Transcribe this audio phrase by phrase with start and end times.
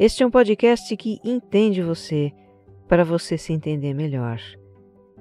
[0.00, 2.32] Este é um podcast que entende você
[2.88, 4.40] para você se entender melhor.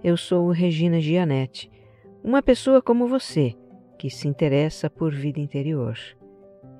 [0.02, 1.70] Eu sou Regina Gianetti,
[2.24, 3.54] uma pessoa como você
[3.98, 5.98] que se interessa por vida interior.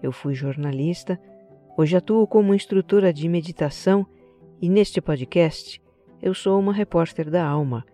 [0.02, 1.20] Eu fui jornalista,
[1.78, 4.08] hoje atuo como instrutora de meditação
[4.62, 5.82] e neste podcast
[6.22, 7.86] eu sou uma repórter da alma,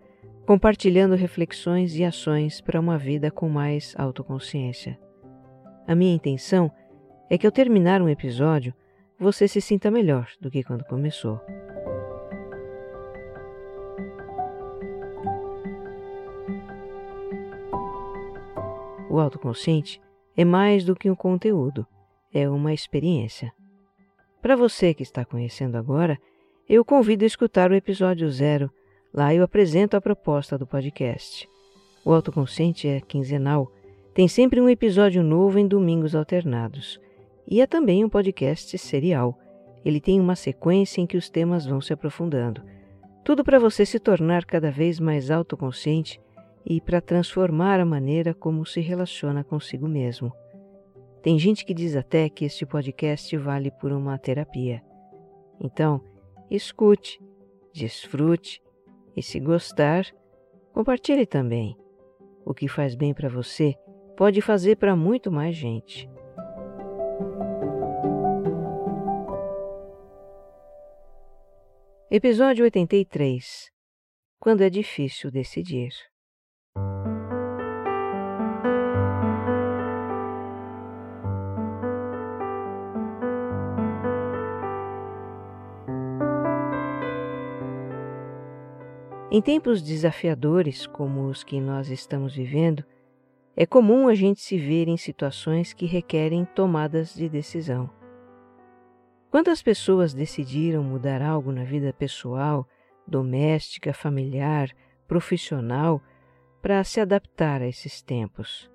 [0.46, 4.96] compartilhando reflexões e ações para uma vida com mais autoconsciência.
[5.84, 6.70] A minha intenção
[7.28, 8.72] é que ao terminar um episódio,
[9.18, 11.40] você se sinta melhor do que quando começou.
[19.08, 20.00] O autoconsciente
[20.36, 21.86] é mais do que um conteúdo,
[22.32, 23.52] é uma experiência.
[24.42, 26.18] Para você que está conhecendo agora,
[26.68, 28.70] eu convido a escutar o episódio zero.
[29.14, 31.48] Lá eu apresento a proposta do podcast.
[32.04, 33.72] O autoconsciente é quinzenal
[34.16, 36.98] tem sempre um episódio novo em domingos alternados.
[37.48, 39.38] E é também um podcast serial.
[39.84, 42.62] Ele tem uma sequência em que os temas vão se aprofundando.
[43.24, 46.20] Tudo para você se tornar cada vez mais autoconsciente
[46.64, 50.32] e para transformar a maneira como se relaciona consigo mesmo.
[51.22, 54.82] Tem gente que diz até que este podcast vale por uma terapia.
[55.60, 56.00] Então,
[56.50, 57.20] escute,
[57.72, 58.60] desfrute
[59.16, 60.04] e, se gostar,
[60.72, 61.76] compartilhe também.
[62.44, 63.74] O que faz bem para você
[64.16, 66.08] pode fazer para muito mais gente.
[72.08, 73.68] Episódio 83
[74.38, 75.90] Quando é difícil decidir.
[89.28, 92.84] Em tempos desafiadores como os que nós estamos vivendo,
[93.56, 97.90] é comum a gente se ver em situações que requerem tomadas de decisão.
[99.30, 102.66] Quantas pessoas decidiram mudar algo na vida pessoal,
[103.06, 104.70] doméstica, familiar,
[105.06, 106.02] profissional
[106.62, 108.70] para se adaptar a esses tempos?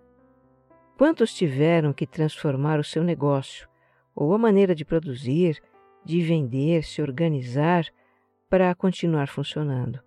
[0.97, 3.67] Quantos tiveram que transformar o seu negócio
[4.13, 5.62] ou a maneira de produzir,
[6.06, 7.85] de vender, se organizar
[8.50, 10.00] para continuar funcionando?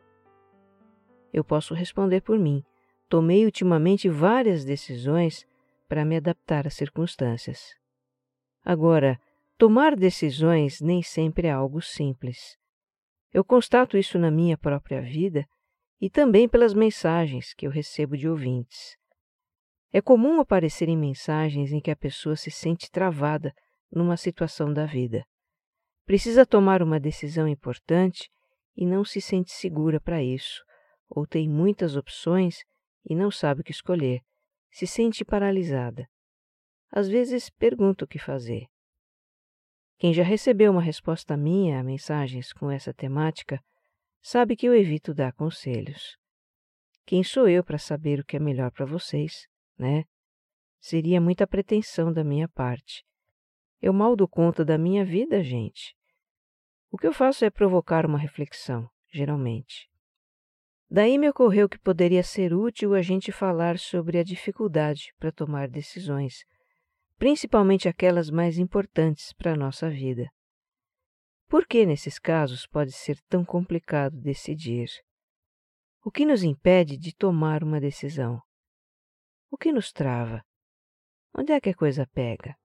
[1.32, 2.65] Eu posso responder por mim
[3.09, 5.47] tomei ultimamente várias decisões
[5.88, 7.76] para me adaptar às circunstâncias.
[8.65, 9.21] Agora,
[9.56, 12.56] tomar decisões nem sempre é algo simples.
[13.32, 15.47] Eu constato isso na minha própria vida
[16.00, 18.97] e também pelas mensagens que eu recebo de ouvintes.
[19.93, 23.54] É comum aparecerem mensagens em que a pessoa se sente travada
[23.91, 25.25] numa situação da vida.
[26.04, 28.28] Precisa tomar uma decisão importante
[28.76, 30.62] e não se sente segura para isso,
[31.09, 32.59] ou tem muitas opções
[33.09, 34.20] e não sabe o que escolher,
[34.70, 36.09] se sente paralisada.
[36.91, 38.66] Às vezes pergunta o que fazer.
[39.99, 43.62] Quem já recebeu uma resposta minha a mensagens com essa temática
[44.21, 46.16] sabe que eu evito dar conselhos.
[47.06, 49.47] Quem sou eu para saber o que é melhor para vocês,
[49.78, 50.05] né?
[50.81, 53.05] Seria muita pretensão da minha parte.
[53.81, 55.94] Eu mal dou conta da minha vida, gente.
[56.91, 59.91] O que eu faço é provocar uma reflexão, geralmente.
[60.91, 65.69] Daí me ocorreu que poderia ser útil a gente falar sobre a dificuldade para tomar
[65.69, 66.44] decisões,
[67.16, 70.28] principalmente aquelas mais importantes para a nossa vida.
[71.48, 74.88] Por que nesses casos pode ser tão complicado decidir?
[76.04, 78.41] O que nos impede de tomar uma decisão?
[79.50, 80.42] O que nos trava?
[81.36, 82.56] Onde é que a coisa pega?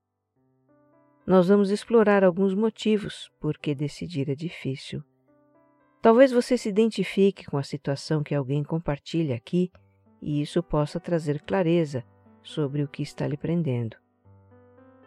[1.25, 5.03] Nós vamos explorar alguns motivos por que decidir é difícil.
[6.01, 9.71] Talvez você se identifique com a situação que alguém compartilha aqui
[10.21, 12.03] e isso possa trazer clareza
[12.41, 13.97] sobre o que está lhe prendendo.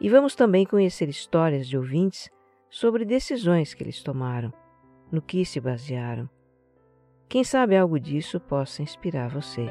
[0.03, 2.29] E vamos também conhecer histórias de ouvintes
[2.69, 4.53] sobre decisões que eles tomaram,
[5.13, 6.29] no que se basearam.
[7.29, 9.65] Quem sabe algo disso possa inspirar você.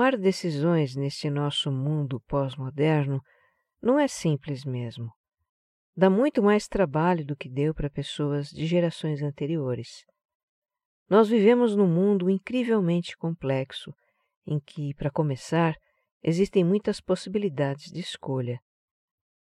[0.00, 3.20] Tomar decisões neste nosso mundo pós-moderno
[3.82, 5.12] não é simples mesmo.
[5.94, 10.06] Dá muito mais trabalho do que deu para pessoas de gerações anteriores.
[11.06, 13.92] Nós vivemos num mundo incrivelmente complexo,
[14.46, 15.74] em que, para começar,
[16.22, 18.58] existem muitas possibilidades de escolha.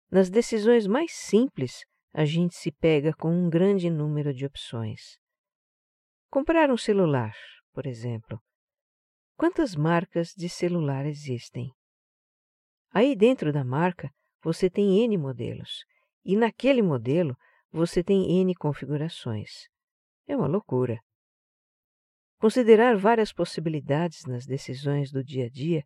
[0.09, 1.81] Nas decisões mais simples,
[2.13, 5.19] a gente se pega com um grande número de opções.
[6.31, 7.35] Comprar um celular,
[7.73, 8.41] por exemplo.
[9.37, 11.73] Quantas marcas de celular existem?
[12.93, 14.09] Aí dentro da marca
[14.41, 15.85] você tem N modelos,
[16.25, 17.37] e naquele modelo
[17.73, 19.69] você tem N configurações.
[20.29, 21.01] É uma loucura.
[22.39, 25.83] Considerar várias possibilidades nas decisões do dia a dia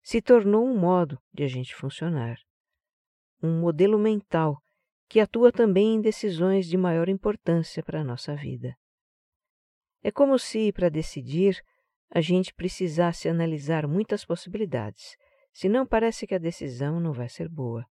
[0.00, 2.36] se tornou um modo de a gente funcionar.
[3.42, 4.62] Um modelo mental
[5.08, 8.76] que atua também em decisões de maior importância para a nossa vida.
[10.02, 11.60] É como se, para decidir,
[12.14, 15.16] a gente precisasse analisar muitas possibilidades,
[15.50, 17.86] senão parece que a decisão não vai ser boa.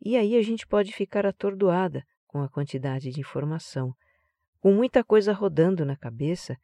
[0.00, 3.92] E aí a gente pode ficar atordoada com a quantidade de informação,
[4.60, 6.56] com muita coisa rodando na cabeça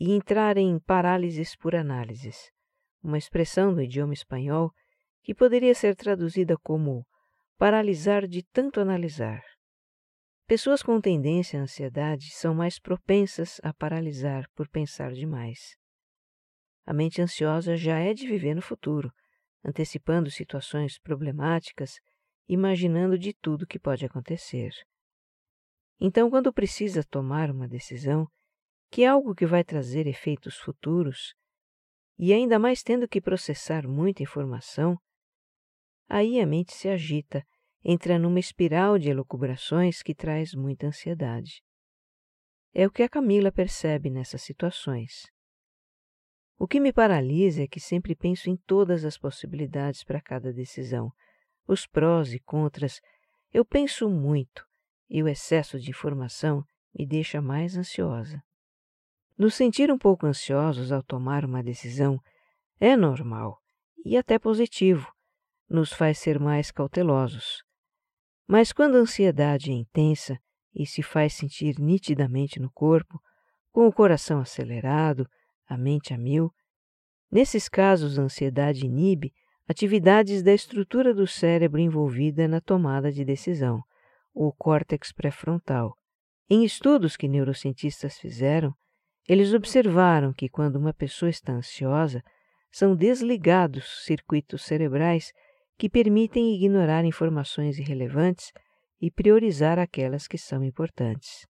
[0.00, 2.50] e entrar em parálises por análises,
[3.02, 4.72] uma expressão do idioma espanhol
[5.22, 7.06] que poderia ser traduzida como
[7.58, 9.42] paralisar de tanto analisar.
[10.46, 15.74] Pessoas com tendência à ansiedade são mais propensas a paralisar por pensar demais.
[16.84, 19.10] A mente ansiosa já é de viver no futuro,
[19.64, 21.98] antecipando situações problemáticas,
[22.46, 24.70] imaginando de tudo que pode acontecer.
[25.98, 28.28] Então, quando precisa tomar uma decisão,
[28.90, 31.34] que é algo que vai trazer efeitos futuros,
[32.18, 34.98] e ainda mais tendo que processar muita informação,
[36.06, 37.42] aí a mente se agita
[37.84, 41.62] entra numa espiral de elucubrações que traz muita ansiedade.
[42.72, 45.30] É o que a Camila percebe nessas situações.
[46.58, 51.12] O que me paralisa é que sempre penso em todas as possibilidades para cada decisão,
[51.66, 53.00] os prós e contras.
[53.52, 54.66] Eu penso muito
[55.10, 56.64] e o excesso de informação
[56.96, 58.42] me deixa mais ansiosa.
[59.36, 62.18] Nos sentir um pouco ansiosos ao tomar uma decisão
[62.80, 63.60] é normal
[64.04, 65.12] e até positivo,
[65.68, 67.64] nos faz ser mais cautelosos.
[68.46, 70.38] Mas quando a ansiedade é intensa
[70.74, 73.20] e se faz sentir nitidamente no corpo,
[73.72, 75.28] com o coração acelerado,
[75.66, 76.52] a mente a mil,
[77.30, 79.32] nesses casos a ansiedade inibe
[79.66, 83.82] atividades da estrutura do cérebro envolvida na tomada de decisão,
[84.34, 85.96] o córtex pré-frontal.
[86.50, 88.74] Em estudos que neurocientistas fizeram,
[89.26, 92.22] eles observaram que quando uma pessoa está ansiosa,
[92.70, 95.32] são desligados circuitos cerebrais
[95.76, 98.52] que permitem ignorar informações irrelevantes
[99.00, 101.46] e priorizar aquelas que são importantes.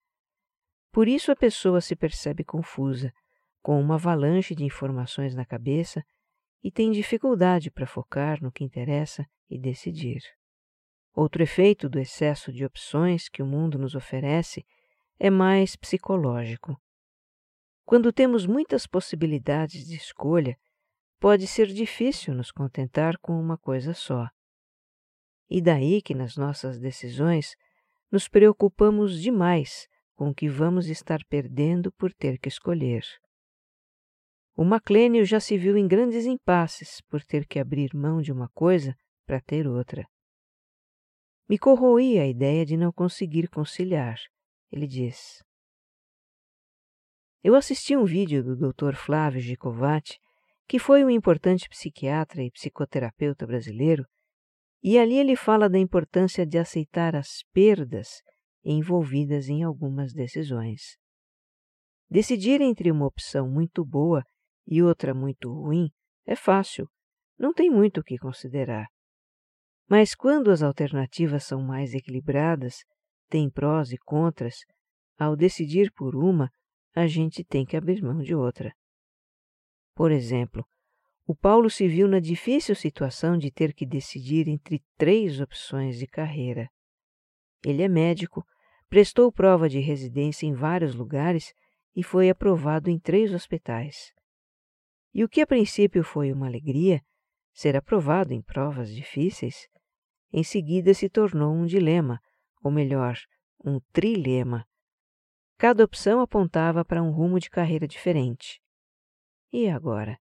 [0.92, 3.14] Por isso a pessoa se percebe confusa,
[3.62, 6.04] com uma avalanche de informações na cabeça
[6.64, 10.22] e tem dificuldade para focar no que interessa e decidir.
[11.14, 14.66] Outro efeito do excesso de opções que o mundo nos oferece
[15.20, 16.80] é mais psicológico.
[17.86, 20.58] Quando temos muitas possibilidades de escolha,
[21.22, 24.28] pode ser difícil nos contentar com uma coisa só.
[25.48, 27.56] E daí que nas nossas decisões
[28.12, 33.04] nos preocupamos demais com o que vamos estar perdendo por ter que escolher.
[34.56, 38.50] O Maclênio já se viu em grandes impasses por ter que abrir mão de uma
[38.50, 40.08] coisa para ter outra.
[41.48, 44.20] Me corroía a ideia de não conseguir conciliar,
[44.72, 45.44] ele diz.
[47.44, 48.96] Eu assisti um vídeo do Dr.
[48.96, 50.20] Flávio Gicovati
[50.72, 54.06] que foi um importante psiquiatra e psicoterapeuta brasileiro,
[54.82, 58.22] e ali ele fala da importância de aceitar as perdas
[58.64, 60.96] envolvidas em algumas decisões.
[62.10, 64.24] Decidir entre uma opção muito boa
[64.66, 65.90] e outra muito ruim
[66.26, 66.88] é fácil,
[67.38, 68.88] não tem muito o que considerar.
[69.90, 72.78] Mas quando as alternativas são mais equilibradas,
[73.28, 74.56] têm prós e contras,
[75.20, 76.50] ao decidir por uma,
[76.96, 78.74] a gente tem que abrir mão de outra.
[80.02, 80.66] Por exemplo,
[81.28, 86.08] o Paulo se viu na difícil situação de ter que decidir entre três opções de
[86.08, 86.68] carreira.
[87.64, 88.44] Ele é médico,
[88.90, 91.54] prestou prova de residência em vários lugares
[91.96, 94.12] e foi aprovado em três hospitais.
[95.14, 97.00] E o que a princípio foi uma alegria,
[97.54, 99.68] ser aprovado em provas difíceis,
[100.34, 102.20] em seguida se tornou um dilema,
[102.64, 103.20] ou melhor,
[103.64, 104.66] um trilema.
[105.60, 108.60] Cada opção apontava para um rumo de carreira diferente.
[109.52, 110.18] E agora?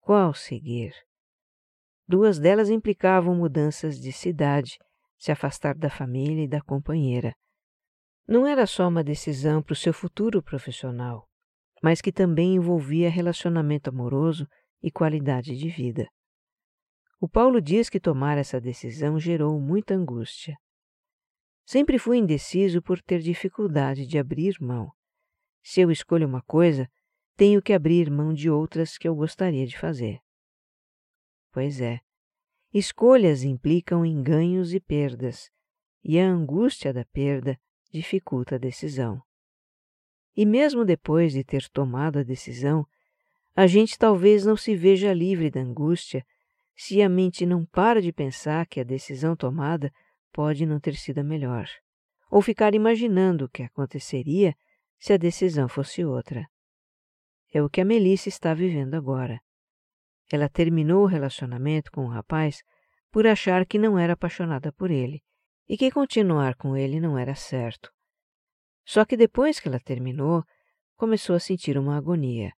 [0.00, 0.92] Qual seguir?
[2.08, 4.78] Duas delas implicavam mudanças de cidade,
[5.16, 7.34] se afastar da família e da companheira.
[8.26, 11.28] Não era só uma decisão para o seu futuro profissional,
[11.82, 14.46] mas que também envolvia relacionamento amoroso
[14.82, 16.08] e qualidade de vida.
[17.20, 20.56] O Paulo diz que tomar essa decisão gerou muita angústia.
[21.64, 24.90] Sempre fui indeciso por ter dificuldade de abrir mão.
[25.62, 26.90] Se eu escolho uma coisa,
[27.36, 30.20] tenho que abrir mão de outras que eu gostaria de fazer.
[31.52, 32.00] Pois é,
[32.72, 35.50] escolhas implicam em ganhos e perdas,
[36.02, 37.58] e a angústia da perda
[37.90, 39.22] dificulta a decisão.
[40.36, 42.86] E mesmo depois de ter tomado a decisão,
[43.54, 46.26] a gente talvez não se veja livre da angústia
[46.76, 49.92] se a mente não para de pensar que a decisão tomada
[50.32, 51.68] pode não ter sido a melhor,
[52.28, 54.56] ou ficar imaginando o que aconteceria
[54.98, 56.48] se a decisão fosse outra.
[57.54, 59.40] É o que a Melissa está vivendo agora.
[60.28, 62.64] Ela terminou o relacionamento com o rapaz
[63.12, 65.22] por achar que não era apaixonada por ele
[65.68, 67.92] e que continuar com ele não era certo.
[68.84, 70.42] Só que depois que ela terminou,
[70.96, 72.52] começou a sentir uma agonia.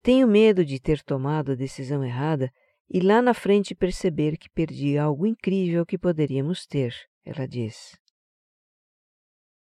[0.00, 2.52] Tenho medo de ter tomado a decisão errada
[2.88, 7.98] e lá na frente perceber que perdi algo incrível que poderíamos ter, ela diz.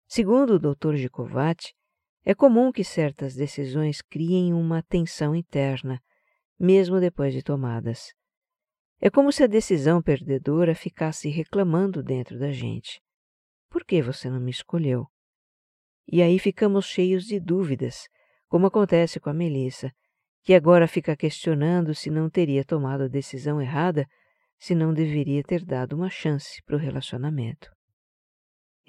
[0.07, 0.97] Segundo o Dr.
[0.97, 1.75] Gicovati,
[2.25, 6.03] é comum que certas decisões criem uma tensão interna,
[6.59, 8.13] mesmo depois de tomadas.
[9.01, 13.01] É como se a decisão perdedora ficasse reclamando dentro da gente.
[13.71, 15.07] Por que você não me escolheu?
[16.07, 18.09] E aí ficamos cheios de dúvidas,
[18.49, 19.93] como acontece com a Melissa,
[20.43, 24.07] que agora fica questionando se não teria tomado a decisão errada,
[24.59, 27.71] se não deveria ter dado uma chance para o relacionamento.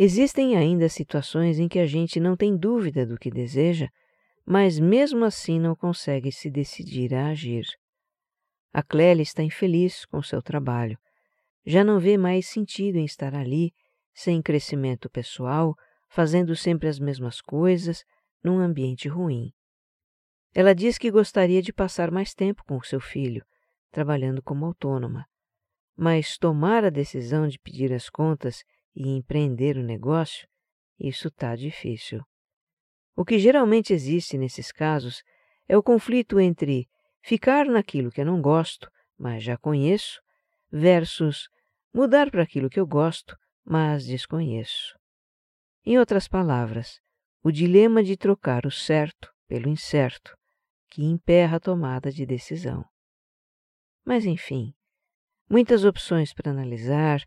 [0.01, 3.89] Existem ainda situações em que a gente não tem dúvida do que deseja,
[4.45, 7.65] mas mesmo assim não consegue se decidir a agir.
[8.71, 10.97] A Clélia está infeliz com seu trabalho.
[11.65, 13.73] Já não vê mais sentido em estar ali,
[14.13, 15.75] sem crescimento pessoal,
[16.07, 18.05] fazendo sempre as mesmas coisas,
[18.41, 19.51] num ambiente ruim.
[20.53, 23.43] Ela diz que gostaria de passar mais tempo com seu filho,
[23.91, 25.25] trabalhando como autônoma.
[25.93, 28.63] Mas tomar a decisão de pedir as contas
[28.99, 30.45] e empreender o negócio,
[30.99, 32.21] isso está difícil.
[33.15, 35.23] O que geralmente existe nesses casos
[35.69, 36.85] é o conflito entre
[37.23, 40.21] ficar naquilo que eu não gosto, mas já conheço,
[40.69, 41.47] versus
[41.93, 44.99] mudar para aquilo que eu gosto, mas desconheço.
[45.85, 46.99] Em outras palavras,
[47.41, 50.37] o dilema de trocar o certo pelo incerto,
[50.89, 52.83] que emperra a tomada de decisão.
[54.03, 54.73] Mas, enfim,
[55.49, 57.23] muitas opções para analisar,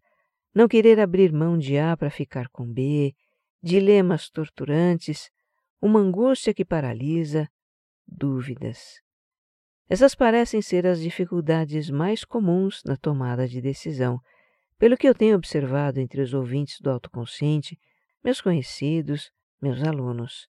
[0.55, 3.15] não querer abrir mão de A para ficar com B,
[3.63, 5.31] dilemas torturantes,
[5.81, 7.49] uma angústia que paralisa,
[8.07, 9.01] dúvidas.
[9.89, 14.21] Essas parecem ser as dificuldades mais comuns na tomada de decisão,
[14.79, 17.79] pelo que eu tenho observado entre os ouvintes do autoconsciente,
[18.23, 19.31] meus conhecidos,
[19.61, 20.49] meus alunos.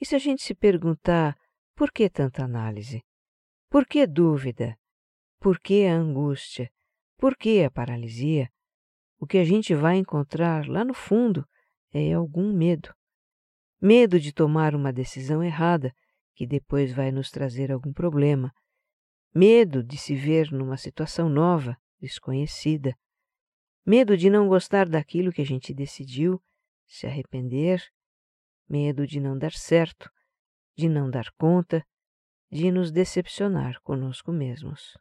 [0.00, 1.36] E se a gente se perguntar
[1.74, 3.02] por que tanta análise?
[3.70, 4.78] Por que dúvida?
[5.40, 6.70] Por que a angústia?
[7.16, 8.50] Por que a paralisia?
[9.20, 11.44] O que a gente vai encontrar lá no fundo
[11.92, 12.94] é algum medo.
[13.80, 15.92] Medo de tomar uma decisão errada,
[16.34, 18.52] que depois vai nos trazer algum problema.
[19.34, 22.96] Medo de se ver numa situação nova, desconhecida.
[23.84, 26.40] Medo de não gostar daquilo que a gente decidiu,
[26.86, 27.82] se arrepender.
[28.68, 30.10] Medo de não dar certo,
[30.76, 31.84] de não dar conta,
[32.50, 34.96] de nos decepcionar conosco mesmos.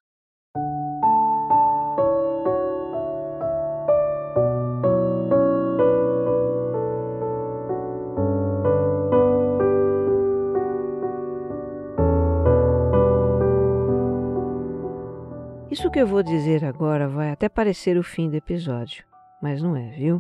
[15.78, 19.06] Isso que eu vou dizer agora vai até parecer o fim do episódio,
[19.40, 20.20] mas não é, viu?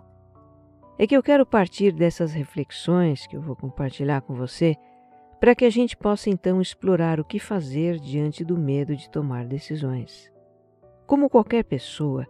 [0.99, 4.75] É que eu quero partir dessas reflexões que eu vou compartilhar com você
[5.39, 9.47] para que a gente possa então explorar o que fazer diante do medo de tomar
[9.47, 10.31] decisões.
[11.07, 12.27] Como qualquer pessoa,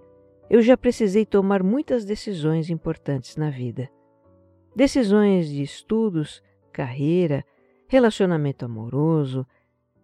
[0.50, 3.90] eu já precisei tomar muitas decisões importantes na vida.
[4.74, 6.42] Decisões de estudos,
[6.72, 7.44] carreira,
[7.90, 9.46] relacionamento amoroso,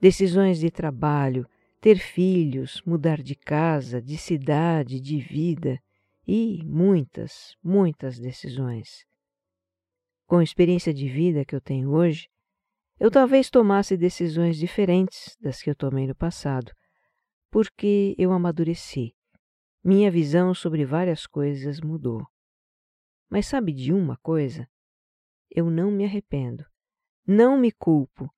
[0.01, 1.47] decisões de trabalho,
[1.83, 5.77] ter filhos, mudar de casa, de cidade, de vida
[6.25, 9.05] e muitas, muitas decisões.
[10.25, 12.29] Com a experiência de vida que eu tenho hoje,
[12.97, 16.71] eu talvez tomasse decisões diferentes das que eu tomei no passado,
[17.51, 19.13] porque eu amadureci.
[19.83, 22.25] Minha visão sobre várias coisas mudou.
[23.29, 24.65] Mas sabe de uma coisa?
[25.51, 26.65] Eu não me arrependo,
[27.27, 28.33] não me culpo,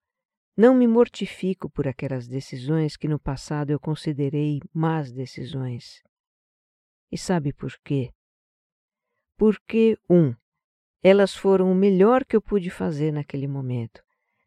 [0.55, 6.01] não me mortifico por aquelas decisões que no passado eu considerei más decisões.
[7.11, 8.11] E sabe por quê?
[9.37, 10.33] Porque, um,
[11.03, 14.05] elas foram o melhor que eu pude fazer naquele momento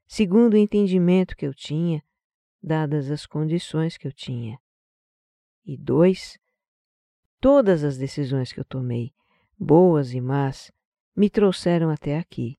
[0.08, 2.02] segundo o entendimento que eu tinha,
[2.62, 4.58] dadas as condições que eu tinha.
[5.64, 6.38] E dois,
[7.38, 9.12] todas as decisões que eu tomei,
[9.58, 10.72] boas e más,
[11.14, 12.58] me trouxeram até aqui,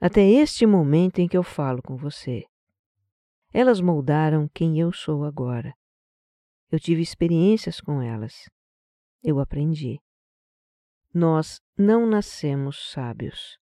[0.00, 2.44] até este momento em que eu falo com você.
[3.52, 5.74] Elas moldaram quem eu sou agora.
[6.70, 8.48] Eu tive experiências com elas.
[9.22, 10.00] Eu aprendi.
[11.12, 13.58] Nós não nascemos sábios.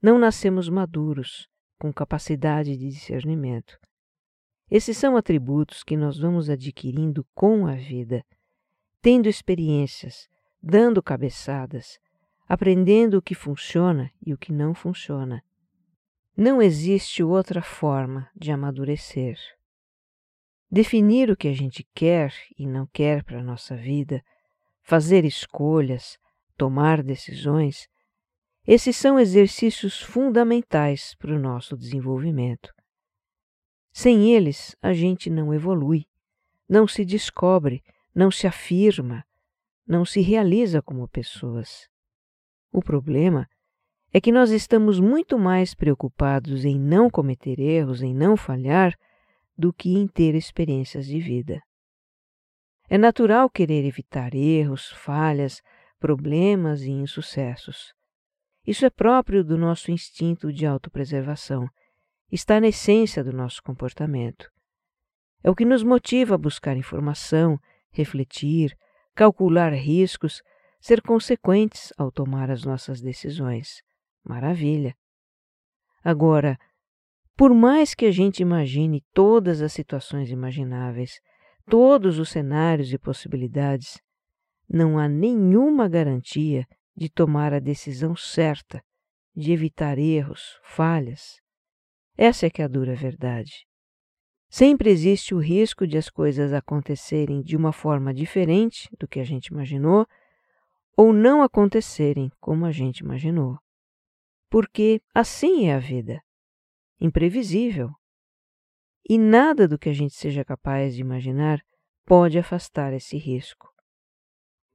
[0.00, 1.48] Não nascemos maduros,
[1.78, 3.78] com capacidade de discernimento.
[4.70, 8.24] Esses são atributos que nós vamos adquirindo com a vida,
[9.00, 10.28] tendo experiências,
[10.62, 11.98] dando cabeçadas,
[12.48, 15.42] aprendendo o que funciona e o que não funciona.
[16.36, 19.38] Não existe outra forma de amadurecer.
[20.70, 24.24] Definir o que a gente quer e não quer para a nossa vida,
[24.80, 26.18] fazer escolhas,
[26.56, 27.86] tomar decisões,
[28.66, 32.72] esses são exercícios fundamentais para o nosso desenvolvimento.
[33.92, 36.06] Sem eles, a gente não evolui,
[36.66, 37.82] não se descobre,
[38.14, 39.22] não se afirma,
[39.86, 41.88] não se realiza como pessoas.
[42.72, 43.46] O problema
[44.12, 48.94] é que nós estamos muito mais preocupados em não cometer erros, em não falhar,
[49.56, 51.62] do que em ter experiências de vida.
[52.90, 55.62] É natural querer evitar erros, falhas,
[55.98, 57.94] problemas e insucessos.
[58.66, 61.66] Isso é próprio do nosso instinto de autopreservação,
[62.30, 64.50] está na essência do nosso comportamento.
[65.42, 67.58] É o que nos motiva a buscar informação,
[67.90, 68.76] refletir,
[69.14, 70.42] calcular riscos,
[70.80, 73.82] ser consequentes ao tomar as nossas decisões.
[74.24, 74.94] Maravilha!
[76.02, 76.58] Agora,
[77.36, 81.20] por mais que a gente imagine todas as situações imagináveis,
[81.66, 84.00] todos os cenários e possibilidades,
[84.68, 86.66] não há nenhuma garantia
[86.96, 88.82] de tomar a decisão certa,
[89.34, 91.40] de evitar erros, falhas.
[92.16, 93.66] Essa é que é a dura verdade.
[94.48, 99.24] Sempre existe o risco de as coisas acontecerem de uma forma diferente do que a
[99.24, 100.06] gente imaginou
[100.94, 103.58] ou não acontecerem como a gente imaginou
[104.52, 106.22] porque assim é a vida
[107.00, 107.90] imprevisível.
[109.08, 111.58] E nada do que a gente seja capaz de imaginar
[112.04, 113.66] pode afastar esse risco.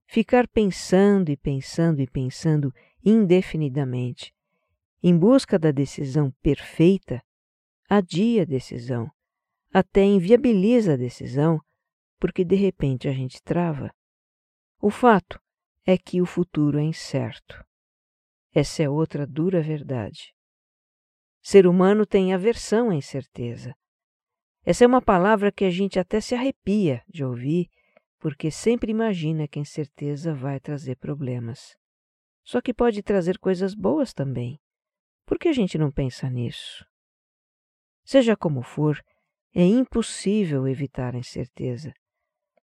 [0.08, 2.74] Ficar pensando e pensando e pensando
[3.06, 4.34] indefinidamente,
[5.04, 7.22] em busca da decisão perfeita,
[7.88, 9.12] adia a decisão,
[9.72, 11.62] até inviabiliza a decisão,
[12.20, 13.94] porque de repente a gente trava.
[14.82, 15.40] O fato
[15.86, 17.64] é que o futuro é incerto.
[18.60, 20.34] Essa é outra dura verdade.
[21.44, 23.76] Ser humano tem aversão à incerteza.
[24.66, 27.70] Essa é uma palavra que a gente até se arrepia de ouvir,
[28.18, 31.78] porque sempre imagina que a incerteza vai trazer problemas.
[32.44, 34.60] Só que pode trazer coisas boas também.
[35.24, 36.84] Por que a gente não pensa nisso?
[38.04, 39.00] Seja como for,
[39.54, 41.94] é impossível evitar a incerteza.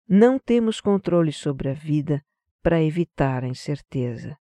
[0.08, 2.24] Não temos controle sobre a vida
[2.62, 4.38] para evitar a incerteza.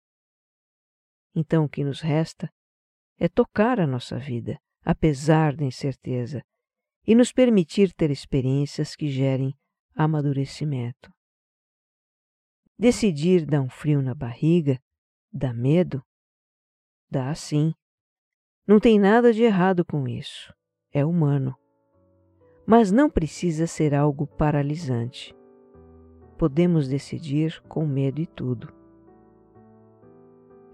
[1.40, 2.52] Então o que nos resta
[3.20, 6.44] é tocar a nossa vida, apesar da incerteza,
[7.06, 9.56] e nos permitir ter experiências que gerem
[9.94, 11.14] amadurecimento.
[12.76, 14.82] Decidir dá um frio na barriga,
[15.32, 16.04] dá medo?
[17.08, 17.72] Dá sim.
[18.66, 20.52] Não tem nada de errado com isso.
[20.92, 21.56] É humano.
[22.66, 25.36] Mas não precisa ser algo paralisante.
[26.36, 28.77] Podemos decidir com medo e tudo.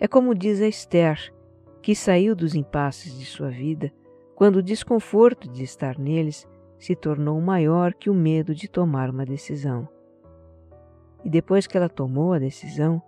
[0.04, 1.34] É como diz a Esther,
[1.82, 3.90] que saiu dos impasses de sua vida
[4.36, 6.46] quando o desconforto de estar neles
[6.78, 9.88] se tornou maior que o medo de tomar uma decisão.
[11.24, 13.02] E depois que ela tomou a decisão,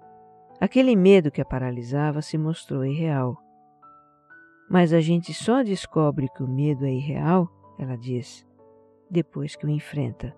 [0.57, 3.37] aquele medo que a paralisava se mostrou irreal.
[4.69, 8.47] Mas a gente só descobre que o medo é irreal, ela diz,
[9.11, 10.33] depois que o enfrenta.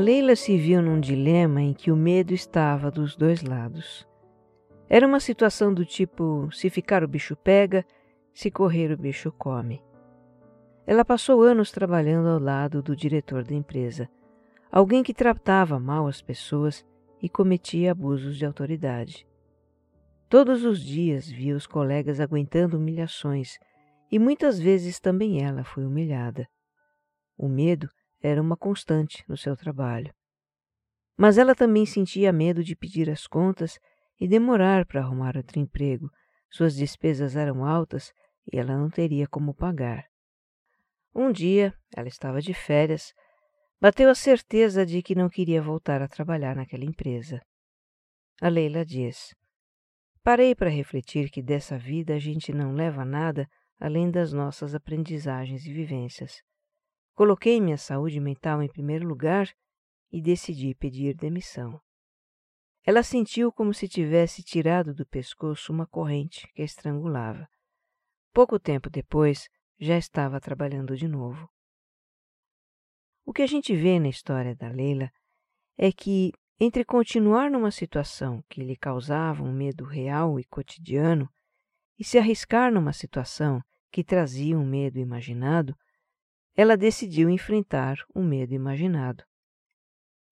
[0.00, 4.08] Leila se viu num dilema em que o medo estava dos dois lados.
[4.88, 7.84] Era uma situação do tipo: se ficar o bicho pega,
[8.32, 9.82] se correr o bicho come.
[10.86, 14.08] Ela passou anos trabalhando ao lado do diretor da empresa,
[14.72, 16.84] alguém que tratava mal as pessoas
[17.22, 19.26] e cometia abusos de autoridade.
[20.28, 23.58] Todos os dias via os colegas aguentando humilhações
[24.10, 26.48] e muitas vezes também ela foi humilhada.
[27.36, 27.88] O medo
[28.22, 30.12] era uma constante no seu trabalho.
[31.16, 33.78] Mas ela também sentia medo de pedir as contas
[34.18, 36.10] e demorar para arrumar outro emprego.
[36.50, 38.12] Suas despesas eram altas
[38.52, 40.04] e ela não teria como pagar.
[41.14, 43.12] Um dia, ela estava de férias,
[43.80, 47.40] bateu a certeza de que não queria voltar a trabalhar naquela empresa.
[48.40, 49.34] A Leila diz:
[50.22, 55.64] Parei para refletir que dessa vida a gente não leva nada além das nossas aprendizagens
[55.66, 56.42] e vivências.
[57.20, 59.54] Coloquei minha saúde mental em primeiro lugar
[60.10, 61.78] e decidi pedir demissão.
[62.82, 67.46] Ela sentiu como se tivesse tirado do pescoço uma corrente que a estrangulava.
[68.32, 71.46] Pouco tempo depois, já estava trabalhando de novo.
[73.26, 75.12] O que a gente vê na história da Leila
[75.76, 81.28] é que, entre continuar numa situação que lhe causava um medo real e cotidiano
[81.98, 85.76] e se arriscar numa situação que trazia um medo imaginado,
[86.56, 89.24] ela decidiu enfrentar o medo imaginado.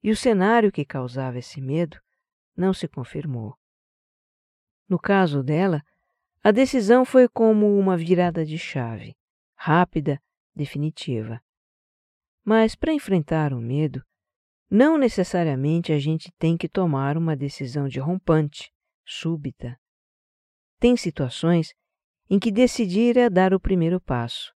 [0.02, 2.00] E o cenário que causava esse medo
[2.56, 3.56] não se confirmou.
[4.88, 5.82] No caso dela,
[6.42, 9.16] a decisão foi como uma virada de chave,
[9.54, 10.20] rápida,
[10.54, 11.40] definitiva.
[12.44, 14.02] Mas para enfrentar o medo,
[14.70, 18.72] não necessariamente a gente tem que tomar uma decisão de rompante,
[19.04, 19.78] súbita.
[20.78, 21.74] Tem situações
[22.30, 24.54] em que decidir é dar o primeiro passo,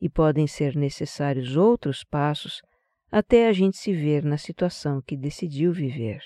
[0.00, 2.62] e podem ser necessários outros passos
[3.10, 6.20] até a gente se ver na situação que decidiu viver.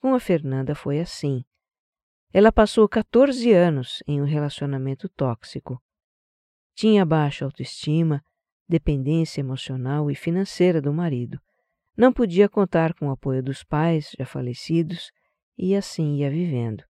[0.00, 1.44] Com a Fernanda foi assim.
[2.32, 5.82] Ela passou 14 anos em um relacionamento tóxico.
[6.74, 8.22] Tinha baixa autoestima,
[8.68, 11.40] dependência emocional e financeira do marido.
[11.96, 15.10] Não podia contar com o apoio dos pais já falecidos
[15.56, 16.84] e assim ia vivendo.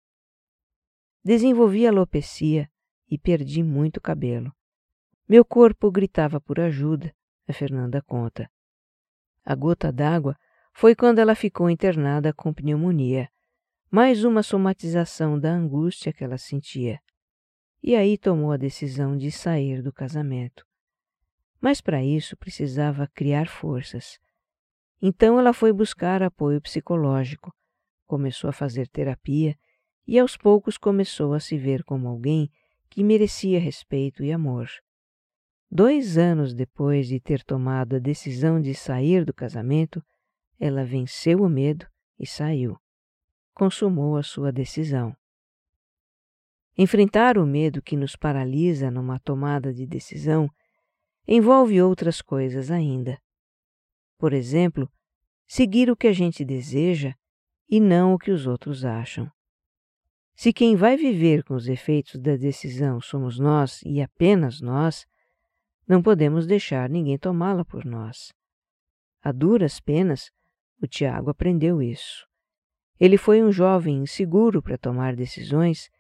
[1.24, 2.68] Desenvolvi alopecia
[3.08, 4.52] e perdi muito cabelo.
[5.28, 7.12] Meu corpo gritava por ajuda,
[7.48, 8.48] a Fernanda conta.
[9.44, 10.36] A gota d'água
[10.72, 13.28] foi quando ela ficou internada com pneumonia,
[13.90, 17.00] mais uma somatização da angústia que ela sentia.
[17.82, 20.64] E aí tomou a decisão de sair do casamento.
[21.60, 24.20] Mas para isso precisava criar forças.
[25.02, 27.52] Então ela foi buscar apoio psicológico,
[28.06, 29.58] começou a fazer terapia
[30.06, 32.48] e aos poucos começou a se ver como alguém
[32.88, 34.68] que merecia respeito e amor.
[35.70, 40.02] Dois anos depois de ter tomado a decisão de sair do casamento,
[40.58, 41.86] ela venceu o medo
[42.18, 42.78] e saiu.
[43.52, 45.16] Consumou a sua decisão.
[46.78, 50.48] Enfrentar o medo que nos paralisa numa tomada de decisão
[51.26, 53.18] envolve outras coisas ainda.
[54.18, 54.90] Por exemplo,
[55.46, 57.14] seguir o que a gente deseja
[57.68, 59.30] e não o que os outros acham.
[60.34, 65.06] Se quem vai viver com os efeitos da decisão somos nós e apenas nós,
[65.86, 68.32] não podemos deixar ninguém tomá-la por nós.
[69.22, 70.30] A duras penas,
[70.82, 72.26] o Tiago aprendeu isso.
[72.98, 75.90] Ele foi um jovem inseguro para tomar decisões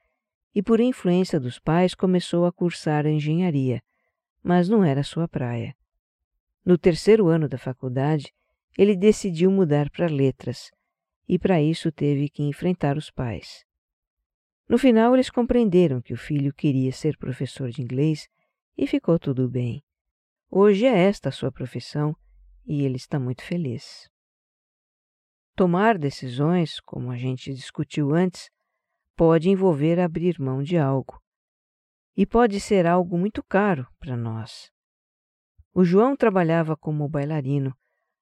[0.54, 3.82] e, por influência dos pais, começou a cursar a engenharia,
[4.42, 5.76] mas não era sua praia.
[6.64, 8.32] No terceiro ano da faculdade,
[8.76, 10.70] ele decidiu mudar para letras
[11.28, 13.64] e, para isso, teve que enfrentar os pais.
[14.68, 18.28] No final, eles compreenderam que o filho queria ser professor de inglês
[18.76, 19.82] e ficou tudo bem.
[20.50, 22.14] Hoje é esta a sua profissão
[22.66, 24.08] e ele está muito feliz.
[25.54, 28.50] Tomar decisões, como a gente discutiu antes,
[29.16, 31.20] pode envolver abrir mão de algo.
[32.14, 34.70] E pode ser algo muito caro para nós.
[35.72, 37.74] O João trabalhava como bailarino,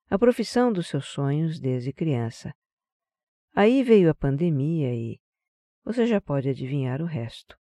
[0.08, 2.54] a profissão dos seus sonhos desde criança.
[3.54, 5.20] Aí veio a pandemia e
[5.84, 7.56] você já pode adivinhar o resto.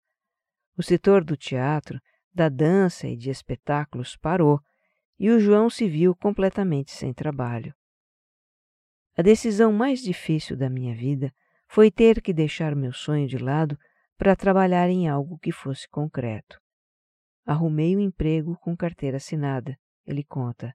[0.76, 2.00] O setor do teatro
[2.34, 4.60] da dança e de espetáculos parou
[5.18, 7.72] e o João se viu completamente sem trabalho.
[9.16, 11.32] A decisão mais difícil da minha vida
[11.68, 13.78] foi ter que deixar meu sonho de lado
[14.18, 16.60] para trabalhar em algo que fosse concreto.
[17.46, 20.74] Arrumei um emprego com carteira assinada, ele conta.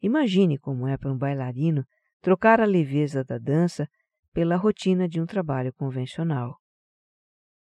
[0.00, 1.86] Imagine como é para um bailarino
[2.22, 3.86] trocar a leveza da dança
[4.32, 6.58] pela rotina de um trabalho convencional.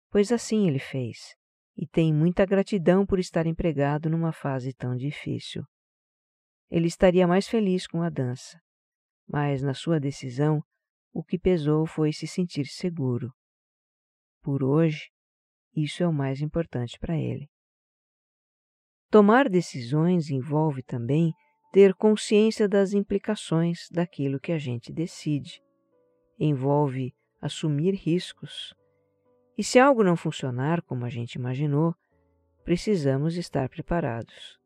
[0.09, 1.35] Pois assim ele fez
[1.77, 5.63] e tem muita gratidão por estar empregado numa fase tão difícil.
[6.69, 8.59] Ele estaria mais feliz com a dança,
[9.27, 10.63] mas na sua decisão
[11.13, 13.33] o que pesou foi se sentir seguro.
[14.41, 15.09] Por hoje,
[15.75, 17.49] isso é o mais importante para ele.
[19.09, 21.33] Tomar decisões envolve também
[21.71, 25.61] ter consciência das implicações daquilo que a gente decide.
[26.39, 28.73] Envolve assumir riscos
[29.57, 31.95] e se algo não funcionar como a gente imaginou,
[32.63, 34.59] precisamos estar preparados.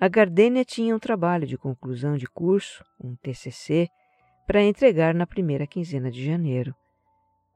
[0.00, 3.88] A Gardênia tinha um trabalho de conclusão de curso, um TCC,
[4.46, 6.74] para entregar na primeira quinzena de janeiro.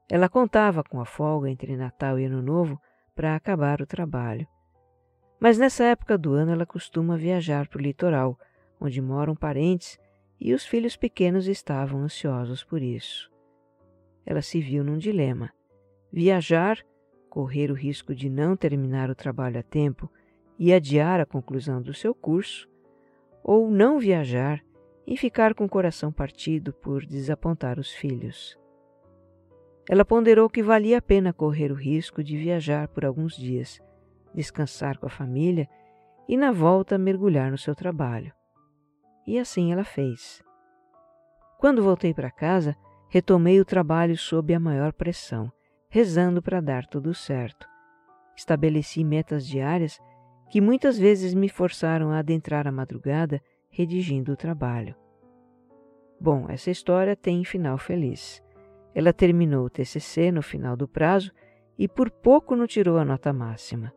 [0.09, 2.79] Ela contava com a folga entre Natal e Ano Novo
[3.13, 4.47] para acabar o trabalho.
[5.39, 8.39] Mas nessa época do ano ela costuma viajar para o litoral,
[8.79, 9.99] onde moram parentes,
[10.39, 13.29] e os filhos pequenos estavam ansiosos por isso.
[14.25, 15.51] Ela se viu num dilema:
[16.11, 16.83] viajar,
[17.29, 20.11] correr o risco de não terminar o trabalho a tempo
[20.57, 22.67] e adiar a conclusão do seu curso,
[23.43, 24.63] ou não viajar
[25.05, 28.57] e ficar com o coração partido por desapontar os filhos.
[29.89, 33.79] Ela ponderou que valia a pena correr o risco de viajar por alguns dias,
[34.33, 35.69] descansar com a família
[36.27, 38.33] e, na volta, mergulhar no seu trabalho.
[39.25, 40.43] E assim ela fez.
[41.57, 42.75] Quando voltei para casa,
[43.09, 45.51] retomei o trabalho sob a maior pressão,
[45.89, 47.67] rezando para dar tudo certo.
[48.35, 49.99] Estabeleci metas diárias
[50.49, 54.95] que muitas vezes me forçaram a adentrar a madrugada redigindo o trabalho.
[56.19, 58.41] Bom, essa história tem final feliz.
[58.93, 61.31] Ela terminou o TCC no final do prazo
[61.77, 63.93] e por pouco não tirou a nota máxima.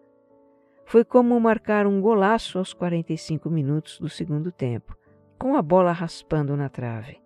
[0.85, 4.97] Foi como marcar um golaço aos 45 minutos do segundo tempo,
[5.39, 7.19] com a bola raspando na trave.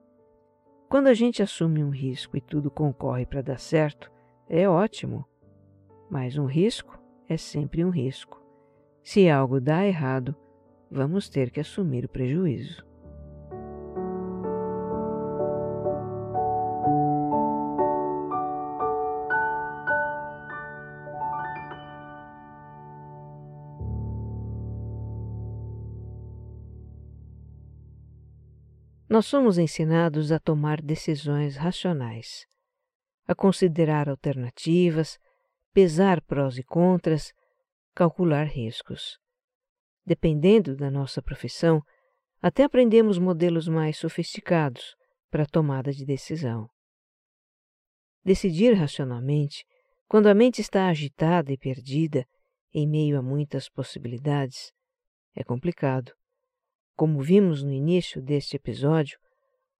[0.88, 4.12] Quando a gente assume um risco e tudo concorre para dar certo,
[4.48, 5.24] é ótimo.
[6.11, 8.42] Mas um risco é sempre um risco.
[9.02, 10.35] Se algo dá errado,
[10.90, 12.85] vamos ter que assumir o prejuízo.
[29.14, 32.48] Nós somos ensinados a tomar decisões racionais,
[33.26, 35.18] a considerar alternativas,
[35.72, 37.32] pesar prós e contras,
[37.94, 39.18] calcular riscos.
[40.04, 41.80] Dependendo da nossa profissão,
[42.40, 44.94] até aprendemos modelos mais sofisticados
[45.30, 46.68] para a tomada de decisão.
[48.22, 49.64] Decidir racionalmente,
[50.06, 52.26] quando a mente está agitada e perdida,
[52.72, 54.72] em meio a muitas possibilidades,
[55.34, 56.12] é complicado.
[56.94, 59.18] Como vimos no início deste episódio,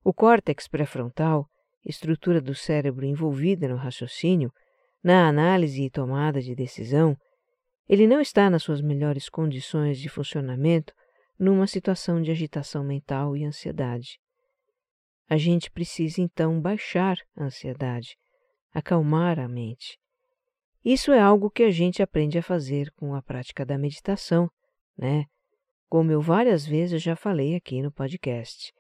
[0.03, 1.49] o córtex pré-frontal,
[1.85, 4.53] estrutura do cérebro envolvida no raciocínio,
[5.03, 7.17] na análise e tomada de decisão,
[7.87, 10.95] ele não está nas suas melhores condições de funcionamento
[11.39, 14.19] numa situação de agitação mental e ansiedade.
[15.29, 18.17] A gente precisa então baixar a ansiedade,
[18.73, 19.99] acalmar a mente.
[20.83, 24.51] Isso é algo que a gente aprende a fazer com a prática da meditação,
[24.97, 25.25] né?
[25.89, 28.73] Como eu várias vezes já falei aqui no podcast.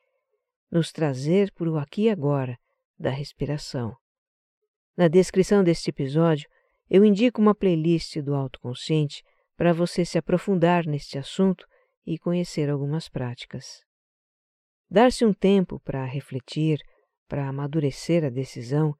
[0.70, 2.58] Nos trazer para o aqui e agora
[2.98, 3.96] da respiração.
[4.96, 6.48] Na descrição deste episódio,
[6.88, 9.22] eu indico uma playlist do autoconsciente
[9.56, 11.66] para você se aprofundar neste assunto
[12.06, 13.82] e conhecer algumas práticas.
[14.90, 16.78] Dar-se um tempo para refletir,
[17.26, 18.94] para amadurecer a decisão,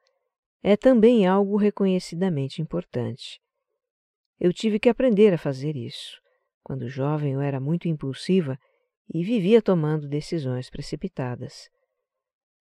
[0.63, 3.39] é também algo reconhecidamente importante.
[4.41, 6.19] Eu tive que aprender a fazer isso.
[6.63, 8.59] Quando jovem, eu era muito impulsiva
[9.13, 11.69] e vivia tomando decisões precipitadas.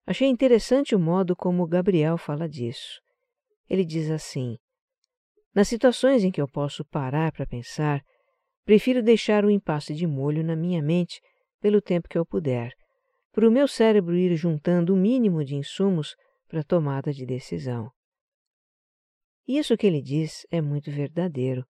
[0.05, 3.01] Achei interessante o modo como Gabriel fala disso.
[3.69, 4.57] Ele diz assim:
[5.53, 8.01] nas situações em que eu posso parar para pensar,
[8.65, 11.21] prefiro deixar o impasse de molho na minha mente
[11.61, 12.73] pelo tempo que eu puder,
[13.31, 16.15] para o meu cérebro ir juntando o mínimo de insumos
[16.47, 17.91] para a tomada de decisão.
[19.47, 21.63] Isso que ele diz é muito verdadeiro.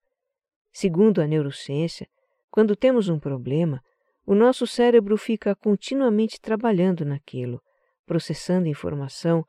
[0.71, 2.07] Segundo a neurociência,
[2.49, 3.81] quando temos um problema,
[4.25, 7.61] o nosso cérebro fica continuamente trabalhando naquilo,
[8.05, 9.45] processando informação,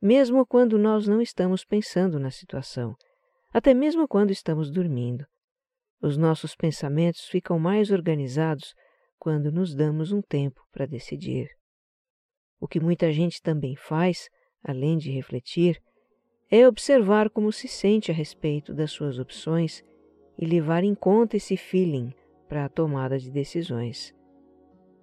[0.00, 2.94] mesmo quando nós não estamos pensando na situação
[3.54, 5.24] até mesmo quando estamos dormindo.
[6.02, 8.74] Os nossos pensamentos ficam mais organizados
[9.16, 11.48] quando nos damos um tempo para decidir.
[12.60, 14.28] O que muita gente também faz,
[14.60, 15.80] além de refletir,
[16.50, 19.84] é observar como se sente a respeito das suas opções
[20.36, 22.12] e levar em conta esse feeling
[22.48, 24.12] para a tomada de decisões.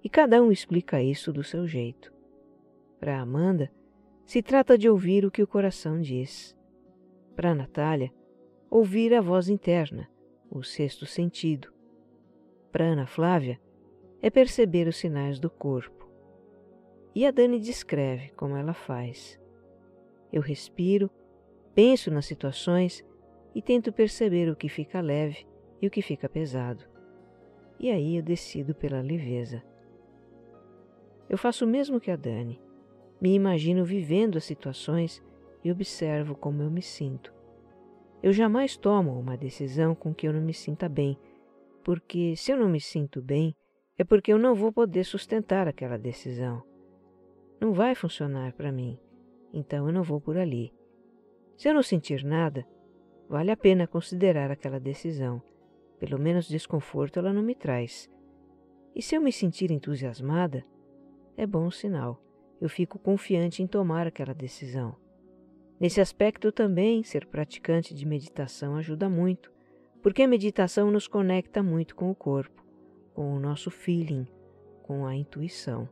[0.04, 2.12] E cada um explica isso do seu jeito.
[3.02, 3.68] Para Amanda,
[4.24, 6.56] se trata de ouvir o que o coração diz.
[7.34, 8.12] Para Natália,
[8.70, 10.08] ouvir a voz interna,
[10.48, 11.72] o sexto sentido.
[12.70, 13.60] Para Ana Flávia,
[14.20, 16.08] é perceber os sinais do corpo.
[17.12, 19.36] E a Dani descreve como ela faz.
[20.32, 21.10] Eu respiro,
[21.74, 23.04] penso nas situações
[23.52, 25.44] e tento perceber o que fica leve
[25.80, 26.84] e o que fica pesado.
[27.80, 29.60] E aí eu decido pela leveza.
[31.28, 32.62] Eu faço o mesmo que a Dani.
[33.22, 35.22] Me imagino vivendo as situações
[35.62, 37.32] e observo como eu me sinto.
[38.20, 41.16] Eu jamais tomo uma decisão com que eu não me sinta bem,
[41.84, 43.54] porque se eu não me sinto bem,
[43.96, 46.64] é porque eu não vou poder sustentar aquela decisão.
[47.60, 48.98] Não vai funcionar para mim,
[49.54, 50.74] então eu não vou por ali.
[51.56, 52.66] Se eu não sentir nada,
[53.28, 55.40] vale a pena considerar aquela decisão,
[56.02, 58.10] Pelo menos desconforto ela não me traz.
[58.92, 60.64] E se eu me sentir entusiasmada,
[61.36, 62.21] é bom sinal.
[62.62, 64.94] Eu fico confiante em tomar aquela decisão.
[65.80, 69.50] Nesse aspecto também, ser praticante de meditação ajuda muito,
[70.00, 72.64] porque a meditação nos conecta muito com o corpo,
[73.14, 74.28] com o nosso feeling,
[74.84, 75.88] com a intuição.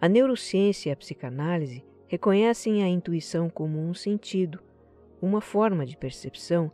[0.00, 4.62] A neurociência e a psicanálise reconhecem a intuição como um sentido,
[5.20, 6.70] uma forma de percepção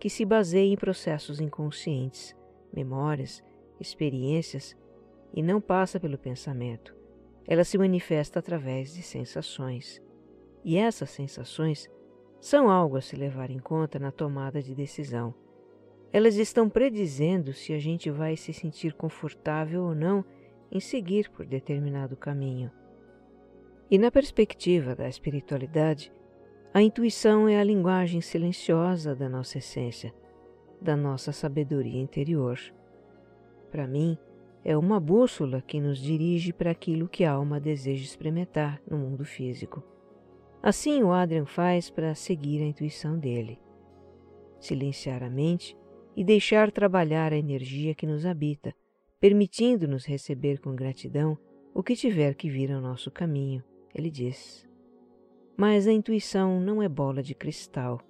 [0.00, 2.34] que se baseia em processos inconscientes,
[2.74, 3.40] memórias,
[3.78, 4.76] experiências
[5.32, 6.97] e não passa pelo pensamento.
[7.48, 10.02] Ela se manifesta através de sensações.
[10.62, 11.88] E essas sensações
[12.38, 15.34] são algo a se levar em conta na tomada de decisão.
[16.12, 20.24] Elas estão predizendo se a gente vai se sentir confortável ou não
[20.70, 22.70] em seguir por determinado caminho.
[23.90, 26.12] E na perspectiva da espiritualidade,
[26.72, 30.14] a intuição é a linguagem silenciosa da nossa essência,
[30.80, 32.58] da nossa sabedoria interior.
[33.70, 34.18] Para mim,
[34.64, 39.24] é uma bússola que nos dirige para aquilo que a alma deseja experimentar no mundo
[39.24, 39.82] físico.
[40.62, 43.58] Assim o Adrian faz para seguir a intuição dele.
[44.60, 45.76] Silenciar a mente
[46.16, 48.74] e deixar trabalhar a energia que nos habita,
[49.20, 51.38] permitindo-nos receber com gratidão
[51.72, 53.62] o que tiver que vir ao nosso caminho,
[53.94, 54.66] ele diz.
[55.56, 58.00] Mas a intuição não é bola de cristal.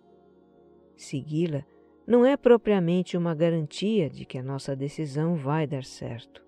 [0.97, 1.65] Segui-la
[2.09, 6.43] não é propriamente uma garantia de que a nossa decisão vai dar certo.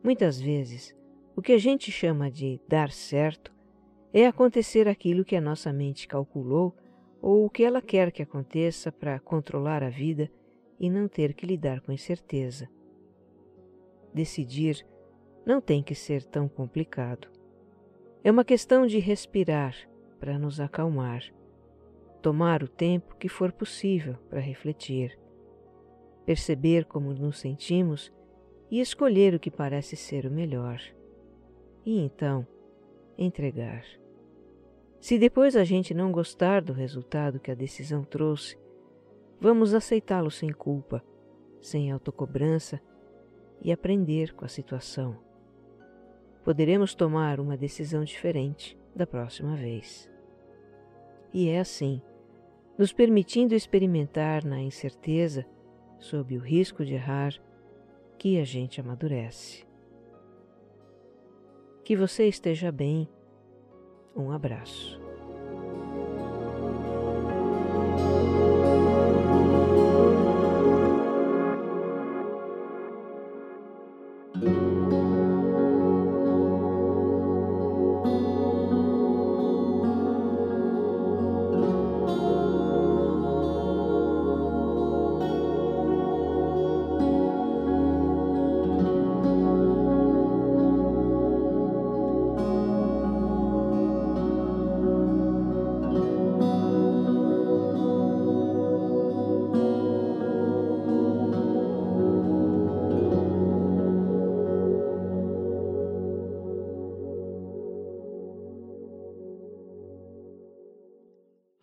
[0.00, 0.94] Muitas vezes,
[1.34, 3.52] o que a gente chama de dar certo
[4.14, 6.72] é acontecer aquilo que a nossa mente calculou
[7.20, 10.30] ou o que ela quer que aconteça para controlar a vida
[10.78, 12.68] e não ter que lidar com incerteza.
[14.14, 14.86] Decidir
[15.44, 17.26] não tem que ser tão complicado.
[18.22, 19.74] É uma questão de respirar
[20.20, 21.24] para nos acalmar,
[22.20, 25.18] tomar o tempo que for possível para refletir,
[26.24, 28.12] perceber como nos sentimos
[28.70, 30.80] e escolher o que parece ser o melhor.
[31.84, 32.46] E então,
[33.18, 33.84] entregar.
[35.00, 38.58] Se depois a gente não gostar do resultado que a decisão trouxe,
[39.40, 41.02] vamos aceitá-lo sem culpa,
[41.60, 42.80] sem autocobrança
[43.62, 45.16] e aprender com a situação.
[46.44, 50.10] Poderemos tomar uma decisão diferente da próxima vez.
[51.32, 52.02] E é assim,
[52.78, 55.46] nos permitindo experimentar na incerteza,
[55.98, 57.34] sob o risco de errar,
[58.18, 59.66] que a gente amadurece.
[61.84, 63.08] Que você esteja bem.
[64.16, 65.09] Um abraço.